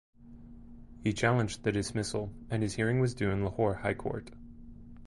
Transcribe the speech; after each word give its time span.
He 1.03 1.13
challenged 1.13 1.61
the 1.61 1.71
dismissal 1.71 2.33
and 2.49 2.63
his 2.63 2.73
hearing 2.73 3.01
was 3.01 3.13
due 3.13 3.29
in 3.29 3.43
Lahore 3.43 3.75
High 3.75 3.93
Court. 3.93 4.31